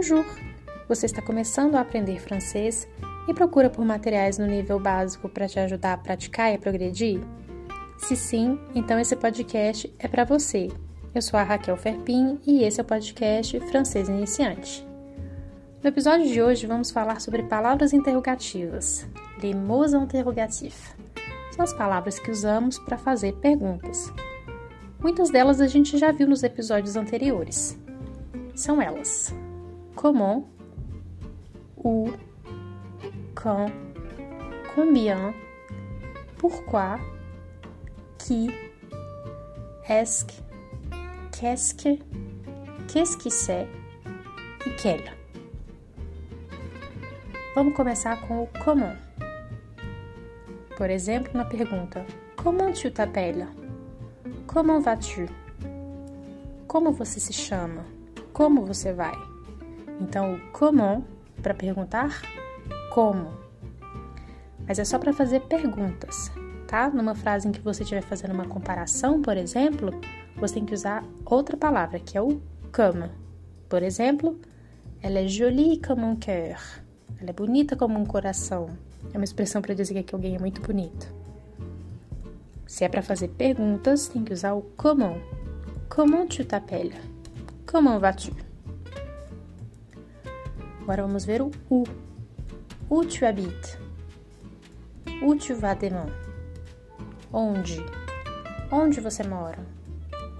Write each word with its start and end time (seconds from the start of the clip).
Bonjour! 0.00 0.24
Você 0.88 1.04
está 1.04 1.20
começando 1.20 1.74
a 1.74 1.82
aprender 1.82 2.18
francês 2.22 2.88
e 3.28 3.34
procura 3.34 3.68
por 3.68 3.84
materiais 3.84 4.38
no 4.38 4.46
nível 4.46 4.80
básico 4.80 5.28
para 5.28 5.46
te 5.46 5.60
ajudar 5.60 5.92
a 5.92 5.98
praticar 5.98 6.54
e 6.54 6.56
progredir? 6.56 7.20
Se 7.98 8.16
sim, 8.16 8.58
então 8.74 8.98
esse 8.98 9.14
podcast 9.14 9.94
é 9.98 10.08
para 10.08 10.24
você. 10.24 10.68
Eu 11.14 11.20
sou 11.20 11.38
a 11.38 11.42
Raquel 11.42 11.76
Ferpin 11.76 12.40
e 12.46 12.64
esse 12.64 12.80
é 12.80 12.82
o 12.82 12.86
podcast 12.86 13.60
Francês 13.68 14.08
Iniciante. 14.08 14.88
No 15.82 15.90
episódio 15.90 16.26
de 16.26 16.40
hoje 16.40 16.66
vamos 16.66 16.90
falar 16.90 17.20
sobre 17.20 17.42
palavras 17.42 17.92
interrogativas, 17.92 19.06
les 19.42 19.54
mots 19.54 19.92
interrogatifs. 19.92 20.96
São 21.50 21.62
as 21.62 21.74
palavras 21.74 22.18
que 22.18 22.30
usamos 22.30 22.78
para 22.78 22.96
fazer 22.96 23.34
perguntas. 23.34 24.10
Muitas 24.98 25.28
delas 25.28 25.60
a 25.60 25.66
gente 25.66 25.98
já 25.98 26.10
viu 26.10 26.26
nos 26.26 26.42
episódios 26.42 26.96
anteriores. 26.96 27.78
São 28.54 28.80
elas: 28.80 29.34
comment, 30.00 30.48
où, 31.84 32.08
quand, 33.34 33.70
combien, 34.74 35.34
pourquoi, 36.38 36.98
qui, 38.16 38.50
est-ce, 39.86 40.24
qu'est-ce 41.32 41.74
que, 41.74 41.98
qu'est-ce 42.88 43.18
que 43.18 43.28
c'est 43.28 43.68
e 44.66 44.70
quel. 44.80 45.02
Vamos 47.54 47.74
começar 47.74 48.16
com 48.26 48.44
o 48.44 48.48
comment. 48.64 48.96
Por 50.78 50.88
exemplo, 50.88 51.30
na 51.34 51.44
pergunta: 51.44 52.06
Comment 52.36 52.72
tu 52.72 52.90
t'appelles? 52.90 53.48
Comment 54.46 54.80
vas-tu? 54.80 55.26
Como 56.66 56.90
você 56.92 57.20
se 57.20 57.34
chama? 57.34 57.84
Como 58.32 58.64
você 58.64 58.94
vai? 58.94 59.29
Então, 60.00 60.34
o 60.34 60.52
comment 60.52 61.02
para 61.42 61.54
perguntar 61.54 62.22
como. 62.90 63.30
Mas 64.66 64.78
é 64.78 64.84
só 64.84 64.98
para 64.98 65.12
fazer 65.12 65.40
perguntas, 65.40 66.30
tá? 66.66 66.88
Numa 66.90 67.14
frase 67.14 67.48
em 67.48 67.52
que 67.52 67.60
você 67.60 67.82
estiver 67.82 68.02
fazendo 68.02 68.32
uma 68.32 68.46
comparação, 68.46 69.20
por 69.20 69.36
exemplo, 69.36 69.92
você 70.36 70.54
tem 70.54 70.64
que 70.64 70.74
usar 70.74 71.04
outra 71.24 71.56
palavra, 71.56 71.98
que 71.98 72.16
é 72.16 72.22
o 72.22 72.40
comme. 72.72 73.10
Por 73.68 73.82
exemplo, 73.82 74.40
ela 75.02 75.20
é 75.20 75.28
jolie 75.28 75.80
comme 75.80 76.02
un 76.02 76.16
cœur. 76.16 76.58
Ela 77.20 77.30
é 77.30 77.32
bonita 77.32 77.76
como 77.76 77.98
um 77.98 78.04
coração. 78.04 78.70
É 79.12 79.16
uma 79.16 79.24
expressão 79.24 79.60
para 79.60 79.74
dizer 79.74 80.02
que 80.02 80.14
alguém 80.14 80.36
é 80.36 80.38
muito 80.38 80.60
bonito. 80.60 81.12
Se 82.66 82.84
é 82.84 82.88
para 82.88 83.02
fazer 83.02 83.28
perguntas, 83.28 84.08
tem 84.08 84.24
que 84.24 84.32
usar 84.32 84.54
o 84.54 84.62
comment. 84.76 85.18
Comment 85.88 86.28
tu 86.28 86.44
t'appelles? 86.44 86.94
Comment 87.66 87.98
vas-tu? 87.98 88.49
Agora 90.90 91.06
vamos 91.06 91.24
ver 91.24 91.40
o 91.40 91.52
où. 91.70 91.84
Où 92.90 93.04
tu 93.04 93.24
habites? 93.24 93.78
Où 95.22 95.36
tu 95.36 95.54
vas 95.54 95.78
demain? 95.78 96.08
Onde? 97.32 97.80
Onde 98.72 99.00
você 99.00 99.22
mora? 99.22 99.64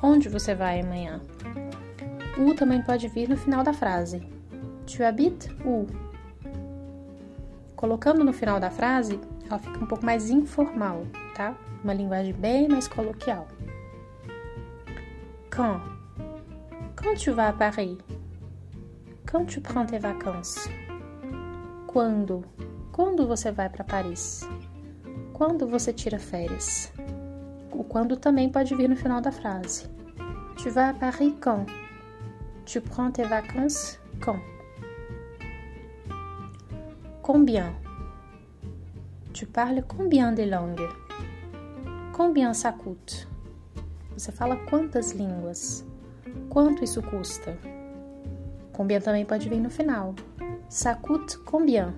Onde 0.03 0.29
você 0.29 0.53
vai 0.53 0.81
amanhã? 0.81 1.21
O 2.37 2.53
também 2.57 2.83
pode 2.83 3.07
vir 3.07 3.29
no 3.29 3.37
final 3.37 3.63
da 3.63 3.73
frase. 3.73 4.27
Tu 4.89 5.05
habites 5.05 5.49
où? 5.65 5.87
Colocando 7.77 8.25
no 8.25 8.33
final 8.33 8.59
da 8.59 8.73
frase, 8.73 9.21
ela 9.49 9.61
fica 9.61 9.79
um 9.79 9.87
pouco 9.87 10.05
mais 10.05 10.31
informal, 10.31 11.07
tá? 11.37 11.55
Uma 11.85 11.95
linguagem 11.95 12.33
bem 12.33 12.67
mais 12.67 12.89
coloquial. 12.89 13.47
Quand? 15.49 15.81
Quand 16.97 17.15
tu 17.25 17.33
vas 17.35 17.51
à 17.51 17.53
Paris? 17.53 17.99
Quand 19.31 19.45
tu 19.45 19.61
prends 19.61 19.87
tes 19.87 20.01
vacances? 20.01 20.69
Quando? 21.87 22.45
Quando 22.91 23.29
você 23.29 23.53
vai 23.53 23.69
para 23.69 23.85
Paris? 23.85 24.41
Quando 25.33 25.69
você 25.69 25.93
tira 25.93 26.19
férias? 26.19 26.93
O 27.71 27.85
quando 27.85 28.17
também 28.17 28.51
pode 28.51 28.75
vir 28.75 28.89
no 28.89 28.97
final 28.97 29.21
da 29.21 29.31
frase. 29.31 29.89
Tu 30.61 30.69
vas 30.71 30.91
à 30.91 30.95
Paris 30.95 31.33
quand? 31.41 31.65
Tu 32.67 32.81
prends 32.81 33.13
tes 33.13 33.25
vacances 33.25 34.01
quand? 34.21 34.43
Combien? 37.23 37.73
Tu 39.33 39.47
parles 39.47 39.85
combien 39.87 40.35
de 40.35 40.45
langues? 40.45 40.91
Combien 42.13 42.53
ça 42.53 42.73
coûte? 42.73 43.29
Você 44.17 44.33
fala 44.33 44.57
quantas 44.69 45.13
línguas? 45.13 45.85
Quanto 46.49 46.83
isso 46.83 47.01
custa? 47.01 47.57
Combien 48.81 48.99
também 48.99 49.27
pode 49.27 49.47
vir 49.47 49.61
no 49.61 49.69
final. 49.69 50.15
Ça 50.67 50.95
coûte 50.95 51.37
combien? 51.45 51.93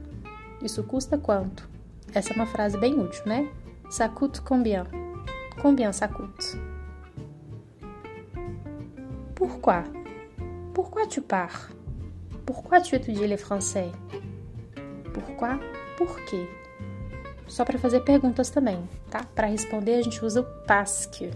Isso 0.60 0.82
custa 0.82 1.16
quanto? 1.16 1.70
Essa 2.12 2.32
é 2.32 2.34
uma 2.34 2.44
frase 2.44 2.76
bem 2.76 2.98
útil, 2.98 3.22
né? 3.24 3.48
Ça 3.88 4.08
coûte 4.08 4.40
combien? 4.40 4.84
Combien 5.62 5.92
ça 5.92 6.08
coûte? 6.08 6.58
Pourquoi? 9.36 9.84
Pourquoi 10.74 11.06
tu 11.06 11.22
pars? 11.22 11.70
Pourquoi 12.44 12.80
tu 12.80 12.96
étudies 12.96 13.28
le 13.28 13.36
français? 13.36 13.92
Pourquoi? 15.14 15.60
Por 15.96 16.16
quê? 16.24 16.48
Só 17.46 17.64
para 17.64 17.78
fazer 17.78 18.00
perguntas 18.00 18.50
também, 18.50 18.88
tá? 19.08 19.22
Para 19.36 19.46
responder 19.46 19.94
a 19.94 20.02
gente 20.02 20.24
usa 20.24 20.40
o 20.40 20.46
que. 21.12 21.30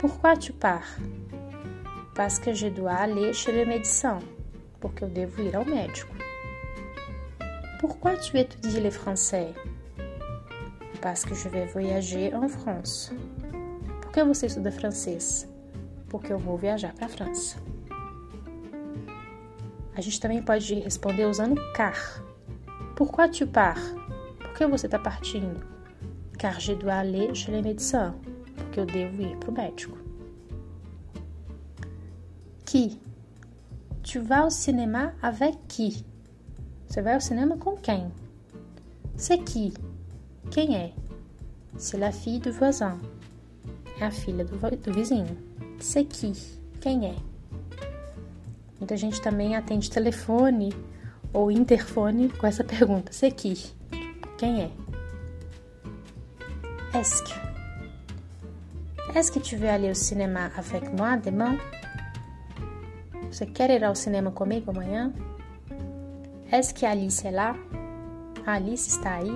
Pourquoi 0.00 0.36
tu 0.36 0.52
pars? 0.52 0.98
Parce 2.16 2.40
que 2.40 2.52
je 2.52 2.68
dois 2.68 3.00
aller 3.00 3.32
chez 3.32 3.52
le 3.52 3.64
médecin. 3.64 4.18
Porque 4.80 5.04
eu 5.04 5.08
devo 5.08 5.42
ir 5.42 5.56
ao 5.56 5.64
médico. 5.64 6.14
Pourquoi 7.80 8.16
tu 8.16 8.36
étudies 8.36 8.80
le 8.80 8.90
français? 8.90 9.54
Parce 11.00 11.24
que 11.24 11.34
je 11.34 11.48
vais 11.48 11.66
voyager 11.66 12.34
en 12.34 12.48
France. 12.48 13.12
Por 14.02 14.10
que 14.12 14.24
você 14.24 14.46
estuda 14.46 14.72
francês? 14.72 15.48
Porque 16.08 16.32
eu 16.32 16.38
vou 16.38 16.56
viajar 16.56 16.92
para 16.94 17.06
a 17.06 17.08
França. 17.08 17.56
A 19.94 20.00
gente 20.00 20.20
também 20.20 20.42
pode 20.42 20.74
responder 20.74 21.26
usando 21.26 21.60
car. 21.72 22.22
Pourquoi 22.96 23.28
tu 23.28 23.46
pars? 23.46 23.94
Por 24.38 24.54
que 24.54 24.66
você 24.66 24.86
está 24.86 24.98
partindo? 24.98 25.64
Car 26.38 26.60
je 26.60 26.74
dois 26.74 26.94
aller 26.94 27.34
chez 27.34 27.50
le 27.50 27.62
médecin. 27.62 28.14
Porque 28.56 28.80
eu 28.80 28.86
devo 28.86 29.22
ir 29.22 29.36
para 29.36 29.50
o 29.50 29.52
médico. 29.52 29.98
Qui? 32.64 33.00
Tu 34.10 34.20
vas 34.20 34.46
au 34.46 34.50
cinéma 34.50 35.12
avec 35.20 35.54
qui? 35.68 36.02
Você 36.86 37.02
vai 37.02 37.12
ao 37.12 37.20
cinema 37.20 37.58
com 37.58 37.76
quem? 37.76 38.10
C'est 39.18 39.44
qui? 39.44 39.74
Quem 40.50 40.74
é? 40.76 40.94
C'est 41.76 41.98
la 41.98 42.10
fille 42.10 42.40
du 42.40 42.50
voisin. 42.50 42.98
É 44.00 44.06
a 44.06 44.10
filha 44.10 44.46
do, 44.46 44.56
do 44.56 44.92
vizinho. 44.94 45.36
C'est 45.78 46.04
qui? 46.04 46.32
Quem 46.80 47.04
é? 47.04 47.16
Muita 48.80 48.96
gente 48.96 49.20
também 49.20 49.54
atende 49.54 49.90
telefone 49.90 50.72
ou 51.34 51.50
interfone 51.50 52.30
com 52.30 52.46
essa 52.46 52.64
pergunta: 52.64 53.12
C'est 53.12 53.32
qui? 53.32 53.74
Quem 54.38 54.62
é? 54.62 54.70
Est-ce 56.94 57.22
que? 57.24 57.34
Est-ce 59.14 59.30
que 59.30 59.40
tu 59.40 59.56
veux 59.56 59.68
aller 59.68 59.90
au 59.90 59.94
cinéma 59.94 60.50
avec 60.56 60.94
moi 60.94 61.18
demain? 61.18 61.58
Você 63.38 63.46
quer 63.46 63.70
ir 63.70 63.84
ao 63.84 63.94
cinema 63.94 64.32
comigo 64.32 64.72
amanhã? 64.72 65.14
Est-ce 66.50 66.74
que 66.74 66.84
Alice 66.84 67.24
é 67.24 67.30
lá? 67.30 67.54
A 68.44 68.54
Alice 68.54 68.88
está 68.88 69.14
aí? 69.14 69.30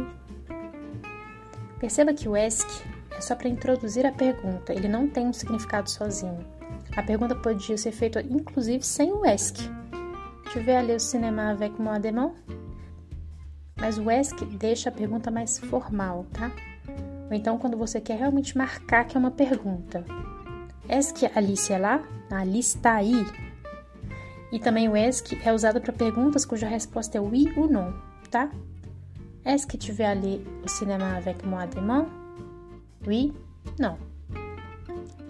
Perceba 1.79 2.13
que 2.13 2.29
o 2.29 2.37
est 2.37 2.67
é 3.13 3.21
só 3.21 3.37
para 3.37 3.49
introduzir 3.49 4.05
a 4.05 4.11
pergunta, 4.11 4.73
ele 4.73 4.89
não 4.89 5.09
tem 5.09 5.29
um 5.29 5.33
significado 5.33 5.89
sozinho. 5.89 6.45
A 6.97 7.03
pergunta 7.05 7.37
podia 7.37 7.79
ser 7.79 7.93
feita 7.93 8.21
inclusive 8.23 8.85
sem 8.85 9.13
o 9.13 9.25
est. 9.25 9.71
Tu 10.53 10.59
veux 10.59 10.77
aller 10.77 10.95
au 10.95 10.99
cinéma 10.99 11.51
avec 11.51 11.81
moi 11.81 12.01
demain? 12.01 12.33
Mas 13.81 13.99
o 13.99 14.11
est 14.11 14.35
deixa 14.59 14.89
a 14.89 14.93
pergunta 14.93 15.31
mais 15.31 15.61
formal, 15.61 16.27
tá? 16.33 16.51
Ou 17.31 17.35
então 17.35 17.57
quando 17.57 17.77
você 17.77 18.01
quer 18.01 18.19
realmente 18.19 18.59
marcar 18.59 19.05
que 19.05 19.17
é 19.17 19.21
uma 19.21 19.31
pergunta. 19.31 20.05
Que 21.15 21.27
Alice 21.39 21.73
é 21.73 21.79
lá? 21.79 22.03
A 22.29 22.39
Alice 22.39 22.77
está 22.77 22.95
aí. 22.95 23.25
E 24.53 24.59
também 24.59 24.87
o 24.87 24.95
est 24.95 25.35
é 25.45 25.53
usado 25.53 25.81
para 25.81 25.95
perguntas 25.95 26.45
cuja 26.45 26.69
resposta 26.69 27.17
é 27.17 27.21
oui 27.21 27.51
ou 27.57 27.67
non, 27.67 27.95
tá? 28.31 28.51
Est-ce 29.47 29.67
que 29.67 29.79
tu 29.79 29.93
veux 29.93 30.05
aller 30.05 30.45
au 30.63 30.69
cinéma 30.69 31.17
avec 31.17 31.43
moi 31.45 31.67
demain? 31.67 32.07
Oui, 33.07 33.33
non. 33.81 33.97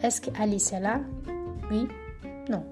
Est-ce 0.03 0.21
que 0.21 0.31
Alice 0.39 0.73
est 0.73 0.81
là? 0.81 1.01
Oui, 1.71 1.89
non. 2.51 2.65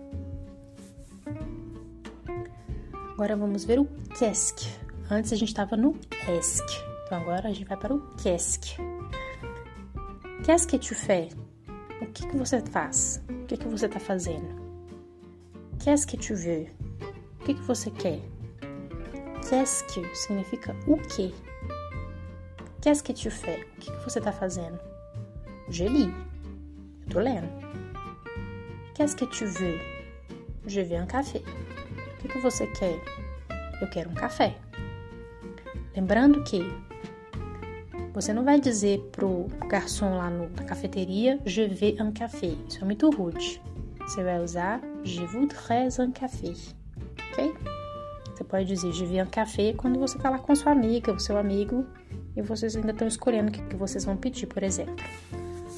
Agora 3.15 3.37
vamos 3.37 3.65
ver 3.65 3.79
o 3.79 3.87
qu'est-ce. 4.19 4.69
Antes 5.09 5.33
a 5.33 5.37
gente 5.37 5.51
estava 5.51 5.77
no 5.77 5.95
est. 6.29 6.65
Então 7.07 7.21
agora 7.21 7.49
a 7.49 7.53
gente 7.53 7.69
vai 7.69 7.77
para 7.77 7.95
o 7.95 8.01
qu'est-ce. 8.17 8.59
Qu'est-ce 10.43 10.67
que 10.67 10.79
tu 10.79 10.95
fais? 10.95 11.31
O 12.03 12.07
que, 12.07 12.27
que 12.27 12.37
você 12.37 12.61
faz? 12.61 13.23
O 13.31 13.47
que, 13.47 13.57
que 13.57 13.69
você 13.69 13.87
está 13.87 14.01
fazendo? 14.01 14.60
Qu'est-ce 15.83 16.07
que 16.07 16.19
tu 16.19 16.35
veux? 16.35 16.67
O 17.41 17.45
que, 17.45 17.55
que 17.55 17.63
você 17.63 17.91
quer? 17.91 18.21
Qu'est-ce 19.49 19.83
que 19.85 20.05
significa 20.15 20.77
o 20.87 20.99
quê? 20.99 21.33
Qu'est-ce 22.83 23.03
que 23.03 23.15
tu 23.15 23.31
fais? 23.31 23.63
O 23.63 23.81
que, 23.81 23.91
que 23.91 24.05
você 24.05 24.19
está 24.19 24.31
fazendo? 24.31 24.79
Je 25.71 25.89
lis. 25.89 26.13
Eu 27.07 27.13
tô 27.15 27.21
lendo. 27.21 27.49
Qu'est-ce 28.95 29.17
que 29.17 29.25
tu 29.25 29.47
veux? 29.47 29.81
Je 30.67 30.83
veux 30.83 30.99
un 31.01 31.07
café. 31.07 31.39
O 31.39 32.19
que, 32.21 32.29
que 32.29 32.39
você 32.41 32.67
quer? 32.67 33.01
Eu 33.81 33.89
quero 33.89 34.11
um 34.11 34.15
café. 34.15 34.55
Lembrando 35.97 36.45
que 36.45 36.61
você 38.13 38.35
não 38.35 38.45
vai 38.45 38.61
dizer 38.61 39.01
pro 39.13 39.47
garçom 39.67 40.19
lá 40.19 40.29
no, 40.29 40.51
na 40.51 40.65
cafeteria 40.65 41.41
Je 41.47 41.67
veux 41.69 41.97
un 41.99 42.13
café. 42.13 42.55
Isso 42.69 42.83
é 42.83 42.85
muito 42.85 43.09
rude. 43.09 43.63
Você 44.01 44.23
vai 44.23 44.39
usar 44.41 44.83
Je 45.05 45.25
voudrais 45.25 45.99
un 45.99 46.13
café. 46.13 46.53
Ok? 47.33 47.55
Você 48.33 48.45
pode 48.45 48.67
dizer 48.67 48.93
Je 48.93 49.05
un 49.05 49.27
café 49.27 49.73
quando 49.75 49.99
você 49.99 50.19
lá 50.19 50.39
com 50.39 50.55
sua 50.55 50.73
amiga, 50.73 51.13
o 51.13 51.19
seu 51.19 51.37
amigo, 51.37 51.87
e 52.37 52.43
vocês 52.43 52.77
ainda 52.77 52.93
estão 52.93 53.09
escolhendo 53.09 53.49
o 53.49 53.53
que, 53.53 53.77
vocês 53.77 54.05
vão 54.05 54.17
pedir, 54.17 54.47
por 54.47 54.63
exemplo. 54.63 55.05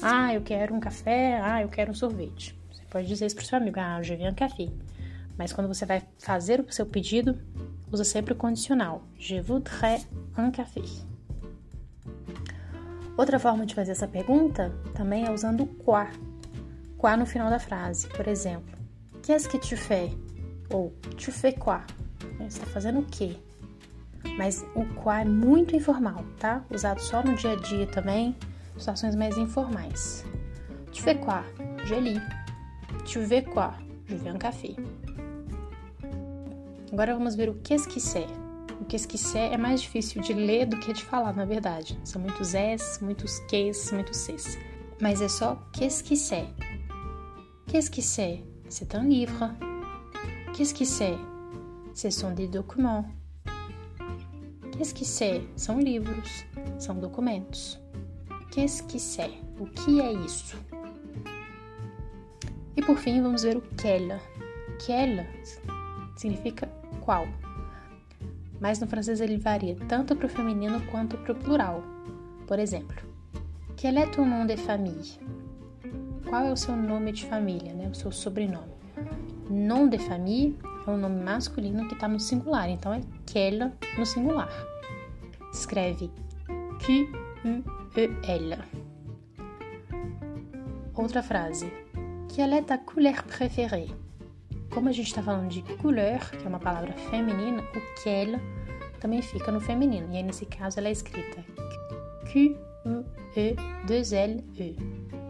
Ah, 0.01 0.33
eu 0.33 0.41
quero 0.41 0.73
um 0.75 0.79
café. 0.79 1.39
Ah, 1.41 1.61
eu 1.61 1.69
quero 1.69 1.91
um 1.91 1.93
sorvete. 1.93 2.57
Você 2.71 2.83
pode 2.89 3.07
dizer 3.07 3.25
isso 3.25 3.35
pro 3.35 3.45
seu 3.45 3.57
amigo. 3.57 3.79
Ah, 3.79 4.01
je 4.01 4.13
un 4.13 4.33
café. 4.33 4.69
Mas 5.37 5.53
quando 5.53 5.67
você 5.67 5.85
vai 5.85 6.03
fazer 6.19 6.59
o 6.59 6.71
seu 6.71 6.85
pedido, 6.85 7.39
usa 7.91 8.03
sempre 8.03 8.33
o 8.33 8.35
condicional. 8.35 9.03
Je 9.17 9.41
voudrais 9.41 10.07
un 10.37 10.51
café. 10.51 10.81
Outra 13.15 13.39
forma 13.39 13.65
de 13.65 13.75
fazer 13.75 13.91
essa 13.91 14.07
pergunta 14.07 14.73
também 14.93 15.25
é 15.25 15.31
usando 15.31 15.63
o 15.63 15.67
quoi. 15.67 16.07
Quoi 16.97 17.15
no 17.15 17.25
final 17.25 17.49
da 17.49 17.59
frase. 17.59 18.07
Por 18.09 18.27
exemplo, 18.27 18.82
qu'est-ce 19.23 19.47
que 19.47 19.57
tu 19.57 19.75
fais? 19.75 20.11
Ou 20.71 20.93
tu 21.17 21.31
fais 21.31 21.53
quoi? 21.53 21.81
Você 22.39 22.59
está 22.59 22.65
fazendo 22.67 22.99
o 22.99 23.05
quê? 23.05 23.37
Mas 24.37 24.65
o 24.75 24.85
quoi 24.95 25.21
é 25.21 25.25
muito 25.25 25.75
informal, 25.75 26.23
tá? 26.39 26.63
Usado 26.69 26.99
só 26.99 27.23
no 27.23 27.35
dia 27.35 27.53
a 27.53 27.55
dia 27.55 27.87
também, 27.87 28.35
situações 28.77 29.15
mais 29.15 29.37
informais. 29.37 30.25
Tu 30.91 31.01
fais 31.01 31.17
quoi? 31.19 31.43
Je 31.85 31.95
lis. 31.95 32.21
Tu 33.05 33.19
veux 33.19 33.41
quoi? 33.41 33.73
Je 34.07 34.15
veux 34.15 34.31
un 34.31 34.37
café. 34.37 34.75
Agora 36.91 37.15
vamos 37.15 37.35
ver 37.35 37.49
o 37.49 37.55
que 37.55 37.77
c'est. 37.77 38.27
O 38.79 38.85
que 38.85 39.17
c'est 39.17 39.53
é 39.53 39.57
mais 39.57 39.81
difícil 39.81 40.21
de 40.21 40.33
ler 40.33 40.65
do 40.65 40.77
que 40.77 40.93
de 40.93 41.03
falar, 41.03 41.33
na 41.33 41.45
verdade. 41.45 41.97
São 42.03 42.21
muitos 42.21 42.53
s, 42.53 43.03
muitos 43.03 43.39
ques, 43.47 43.91
muitos 43.91 44.17
cs. 44.17 44.57
Mas 45.01 45.21
é 45.21 45.27
só 45.27 45.55
que 45.71 45.89
c'est. 45.89 46.47
Qu'est-ce 47.67 47.89
que 47.89 48.01
c'est? 48.01 48.52
C'est 48.75 48.95
un 48.95 49.03
livre. 49.03 49.51
Qu'est-ce 50.51 50.73
que 50.73 50.83
c'est? 50.83 51.15
Ce 51.93 52.09
sont 52.09 52.31
des 52.31 52.47
documents. 52.47 53.05
Qu'est-ce 54.71 54.95
que 54.95 55.05
c'est? 55.05 55.43
São 55.55 55.79
livros, 55.79 56.43
são 56.79 56.99
documentos. 56.99 57.79
Qu'est-ce 58.49 58.81
que 58.81 58.97
c'est? 58.97 59.29
O 59.59 59.67
que 59.67 60.01
é 60.01 60.11
isso? 60.25 60.57
E 62.75 62.81
por 62.81 62.97
fim, 62.97 63.21
vamos 63.21 63.43
ver 63.43 63.57
o 63.57 63.61
quel. 63.77 64.19
Quel 64.83 65.23
significa 66.17 66.67
qual. 66.99 67.27
Mas 68.59 68.79
no 68.79 68.87
francês 68.87 69.21
ele 69.21 69.37
varia 69.37 69.75
tanto 69.87 70.15
para 70.15 70.25
o 70.25 70.29
feminino 70.29 70.81
quanto 70.89 71.15
para 71.19 71.33
o 71.33 71.35
plural. 71.35 71.83
Por 72.47 72.57
exemplo, 72.57 72.97
quel 73.77 73.99
est 73.99 74.15
ton 74.15 74.25
nom 74.25 74.47
de 74.47 74.57
famille? 74.57 75.19
Qual 76.33 76.45
é 76.45 76.51
o 76.51 76.57
seu 76.57 76.75
nome 76.75 77.11
de 77.11 77.27
família, 77.27 77.75
né? 77.75 77.87
o 77.87 77.93
seu 77.93 78.11
sobrenome? 78.11 78.73
Nom 79.51 79.87
de 79.87 79.99
famille 79.99 80.57
é 80.87 80.89
um 80.89 80.97
nome 80.97 81.23
masculino 81.23 81.87
que 81.87 81.93
está 81.93 82.07
no 82.07 82.19
singular, 82.19 82.67
então 82.71 82.91
é 82.91 83.01
quel 83.23 83.71
no 83.99 84.03
singular. 84.03 84.49
Escreve 85.53 86.09
Q-U-E-L. 86.83 88.57
Outra 90.95 91.21
frase. 91.21 91.71
Quelle 92.29 92.55
est 92.55 92.65
ta 92.65 92.79
couleur 92.79 93.23
préférée? 93.25 93.91
Como 94.73 94.89
a 94.89 94.91
gente 94.91 95.09
está 95.09 95.21
falando 95.21 95.49
de 95.49 95.61
couleur, 95.77 96.31
que 96.31 96.43
é 96.43 96.49
uma 96.49 96.59
palavra 96.59 96.93
feminina, 96.93 97.61
o 97.61 98.01
quel 98.01 98.39
também 98.99 99.21
fica 99.21 99.51
no 99.51 99.61
feminino. 99.61 100.11
E 100.11 100.17
aí, 100.17 100.23
nesse 100.23 100.47
caso, 100.47 100.79
ela 100.79 100.87
é 100.87 100.93
escrita 100.93 101.45
Q-U-E-2-L-E. 102.31 105.22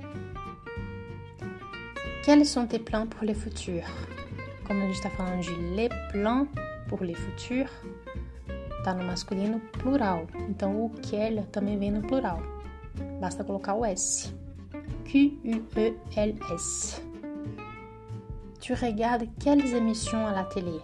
Quels 2.23 2.45
sont 2.45 2.67
tes 2.67 2.79
plans 2.79 3.05
pour 3.05 3.25
le 3.25 3.33
futur? 3.33 3.83
Como 4.65 4.81
a 4.81 4.85
gente 4.85 4.95
está 4.95 5.09
falando 5.09 5.41
de 5.41 5.75
les 5.75 5.89
plans 6.09 6.47
pour 6.87 7.03
le 7.03 7.13
futur, 7.13 7.65
tá 8.85 8.93
no 8.93 9.03
masculino 9.03 9.59
plural. 9.73 10.25
Então, 10.47 10.85
o 10.85 10.89
quel 10.89 11.43
também 11.51 11.77
vem 11.77 11.91
no 11.91 12.01
plural? 12.01 12.41
Basta 13.19 13.43
colocar 13.43 13.73
o 13.73 13.83
S. 13.83 14.33
Q-U-E-L-S. 15.03 17.01
Tu 18.61 18.73
regardes 18.73 19.27
quelles 19.37 19.73
émissions 19.73 20.25
à 20.25 20.31
la 20.31 20.45
télé? 20.45 20.79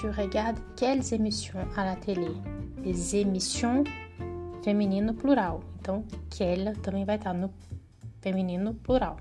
Tu 0.00 0.08
regardes 0.10 0.60
quelles 0.76 1.12
émissions 1.12 1.66
à 1.76 1.84
la 1.84 1.96
télé? 1.96 2.36
Les 2.84 3.16
émissions 3.16 3.82
feminino 4.62 5.12
plural. 5.14 5.60
Então, 5.80 6.04
quelle 6.30 6.76
também 6.76 7.04
vai 7.04 7.16
estar 7.16 7.34
no 7.34 7.50
feminino 8.20 8.74
plural. 8.74 9.18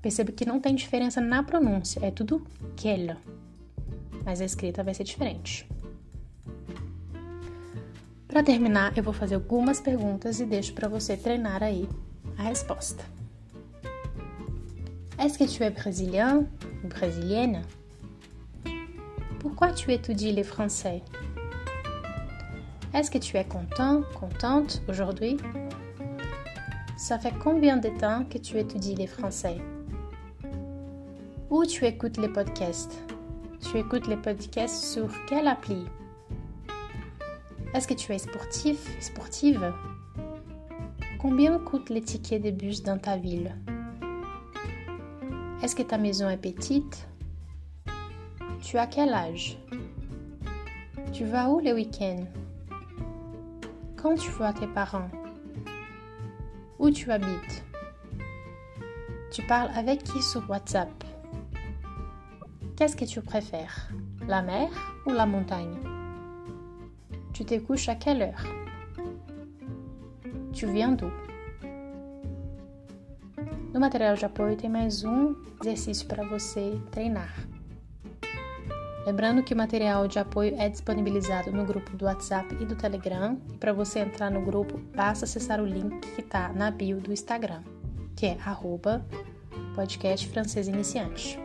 Perceba 0.00 0.32
que 0.32 0.46
não 0.46 0.60
tem 0.60 0.74
diferença 0.74 1.20
na 1.20 1.42
pronúncia, 1.42 2.00
é 2.04 2.10
tudo 2.10 2.46
quelle. 2.76 3.16
Mas 4.24 4.40
a 4.40 4.44
escrita 4.44 4.82
vai 4.82 4.94
ser 4.94 5.04
diferente. 5.04 5.68
Para 8.28 8.42
terminar, 8.42 8.96
eu 8.96 9.02
vou 9.02 9.14
fazer 9.14 9.34
algumas 9.34 9.80
perguntas 9.80 10.40
e 10.40 10.44
deixo 10.44 10.74
para 10.74 10.88
você 10.88 11.16
treinar 11.16 11.62
aí 11.62 11.88
a 12.36 12.42
resposta. 12.42 13.02
Est-ce 15.18 15.38
que 15.38 15.46
tu 15.46 15.64
es 15.64 15.70
brésilien 15.70 16.46
ou 16.84 16.88
brésilienne? 16.88 17.62
Pourquoi 19.40 19.72
tu 19.72 19.90
étudies 19.90 20.32
le 20.32 20.44
français? 20.44 21.02
Est-ce 22.92 23.10
que 23.10 23.18
tu 23.18 23.38
es 23.38 23.44
content, 23.44 24.02
contente 24.14 24.82
aujourd'hui? 24.86 25.38
Ça 26.96 27.18
fait 27.18 27.34
combien 27.38 27.76
de 27.76 27.90
temps 27.90 28.24
que 28.24 28.38
tu 28.38 28.58
étudies 28.58 28.94
le 28.94 29.06
français? 29.06 29.58
Où 31.50 31.64
tu 31.66 31.84
écoutes 31.84 32.16
les 32.16 32.28
podcasts? 32.28 33.02
Tu 33.60 33.76
écoutes 33.76 34.06
les 34.06 34.16
podcasts 34.16 34.82
sur 34.82 35.08
quelle 35.26 35.46
appli? 35.46 35.84
Est-ce 37.74 37.86
que 37.86 37.92
tu 37.92 38.14
es 38.14 38.18
sportif, 38.18 38.88
sportive? 39.00 39.74
Combien 41.20 41.58
coûte 41.58 41.90
les 41.90 42.00
tickets 42.00 42.42
de 42.42 42.50
bus 42.50 42.82
dans 42.82 42.98
ta 42.98 43.18
ville? 43.18 43.54
Est-ce 45.62 45.76
que 45.76 45.82
ta 45.82 45.98
maison 45.98 46.30
est 46.30 46.38
petite? 46.38 47.06
Tu 48.62 48.78
as 48.78 48.86
quel 48.86 49.12
âge? 49.12 49.58
Tu 51.12 51.26
vas 51.26 51.50
où 51.50 51.60
le 51.60 51.74
week-end? 51.74 52.24
Quand 53.96 54.14
tu 54.14 54.30
vois 54.30 54.54
tes 54.54 54.66
parents? 54.66 55.10
Où 56.78 56.90
tu 56.90 57.10
habites? 57.10 57.64
Tu 59.32 59.42
parles 59.42 59.70
avec 59.74 60.02
qui 60.02 60.22
sur 60.22 60.48
WhatsApp? 60.50 60.92
Qu'est-ce 62.76 62.94
que 62.94 63.06
tu 63.06 63.22
préfères? 63.22 63.88
La 64.28 64.42
mer 64.42 64.68
ou 65.06 65.10
la 65.10 65.24
montagne? 65.24 65.76
Tu 67.32 67.44
te 67.44 67.58
couches 67.58 67.88
à 67.88 67.94
quelle 67.94 68.22
heure? 68.22 68.44
Tu 70.52 70.66
viens 70.66 70.92
d'où? 70.92 71.10
No 73.72 73.80
material 73.80 74.16
de 74.16 74.24
apoio 74.24 74.56
tem 74.56 74.70
mais 74.70 75.04
um 75.04 75.34
exercício 75.60 76.06
para 76.06 76.24
você 76.26 76.78
treinar. 76.90 77.34
Lembrando 79.06 79.40
que 79.44 79.54
o 79.54 79.56
material 79.56 80.08
de 80.08 80.18
apoio 80.18 80.56
é 80.58 80.68
disponibilizado 80.68 81.52
no 81.52 81.64
grupo 81.64 81.96
do 81.96 82.06
WhatsApp 82.06 82.52
e 82.60 82.66
do 82.66 82.74
Telegram. 82.74 83.40
E 83.54 83.56
para 83.56 83.72
você 83.72 84.00
entrar 84.00 84.32
no 84.32 84.42
grupo, 84.42 84.78
basta 84.96 85.24
acessar 85.24 85.60
o 85.60 85.64
link 85.64 86.00
que 86.16 86.20
está 86.20 86.52
na 86.52 86.72
bio 86.72 87.00
do 87.00 87.12
Instagram, 87.12 87.62
que 88.16 88.26
é 88.26 88.38
arroba 88.44 89.06
podcast 89.76 90.28
francês 90.28 90.66
iniciante. 90.66 91.38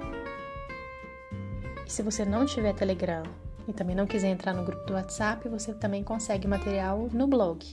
E 1.85 1.91
se 1.91 2.01
você 2.01 2.25
não 2.25 2.47
tiver 2.47 2.73
Telegram 2.73 3.21
e 3.67 3.73
também 3.73 3.95
não 3.95 4.07
quiser 4.07 4.29
entrar 4.29 4.55
no 4.55 4.63
grupo 4.63 4.83
do 4.87 4.93
WhatsApp, 4.93 5.47
você 5.47 5.71
também 5.71 6.03
consegue 6.03 6.47
material 6.47 7.09
no 7.13 7.27
blog. 7.27 7.63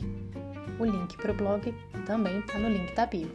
O 0.78 0.84
link 0.84 1.16
para 1.16 1.32
o 1.32 1.34
blog 1.34 1.74
também 2.04 2.40
está 2.40 2.58
no 2.58 2.68
link 2.68 2.94
da 2.94 3.06
bio. 3.06 3.30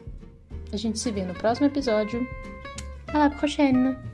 A 0.72 0.77
gente 0.77 1.00
se 1.00 1.12
vê 1.12 1.25
no 1.25 1.33
próximo 1.33 1.65
episódio. 1.65 2.27
À 3.07 3.17
la 3.17 3.29
prochaine! 3.31 4.12